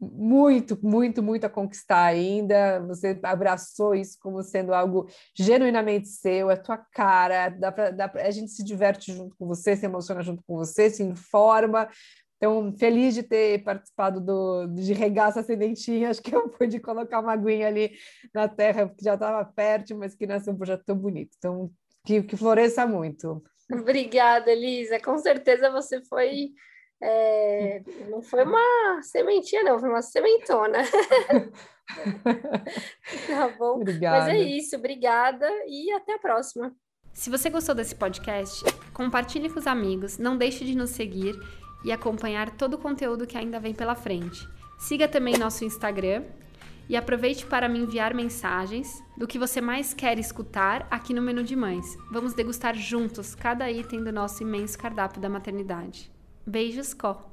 [0.00, 2.80] muito, muito, muito a conquistar ainda.
[2.86, 8.26] Você abraçou isso como sendo algo genuinamente seu, é tua cara, dá pra, dá pra,
[8.26, 11.88] a gente se diverte junto com você, se emociona junto com você, se informa.
[12.36, 16.08] Então, feliz de ter participado do, de regar essa sementinha.
[16.08, 17.92] Acho que eu pude colocar uma aguinha ali
[18.32, 21.32] na terra, porque já estava perto, mas que nasceu um projeto tão bonito.
[21.36, 21.70] Então,
[22.06, 23.42] que, que floresça muito.
[23.70, 24.98] Obrigada, Elisa.
[24.98, 26.54] Com certeza você foi
[27.02, 30.82] é, não foi uma sementinha, não, foi uma sementona.
[33.26, 33.80] tá bom?
[33.80, 34.18] Obrigada.
[34.18, 36.74] Mas é isso, obrigada e até a próxima.
[37.12, 41.34] Se você gostou desse podcast, compartilhe com os amigos, não deixe de nos seguir
[41.84, 44.46] e acompanhar todo o conteúdo que ainda vem pela frente.
[44.78, 46.24] Siga também nosso Instagram
[46.88, 51.42] e aproveite para me enviar mensagens do que você mais quer escutar aqui no Menu
[51.42, 51.96] de Mães.
[52.10, 56.10] Vamos degustar juntos cada item do nosso imenso cardápio da maternidade.
[56.46, 57.29] Beijos, Có!